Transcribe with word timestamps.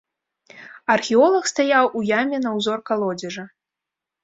Археолаг 0.95 1.45
стаяў 1.51 1.85
у 2.01 2.03
яме 2.21 2.37
на 2.47 2.57
ўзор 2.57 2.79
калодзежа. 2.91 3.47